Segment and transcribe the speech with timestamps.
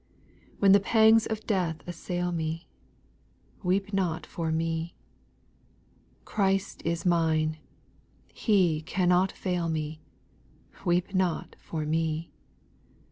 [0.53, 0.55] 3.
[0.57, 2.67] When the pangs of death assail me,
[3.61, 4.95] Weep not for me:
[6.25, 7.59] Christ is mine,—
[8.49, 10.01] He cannot fail me,—
[10.87, 12.31] Weep not for me.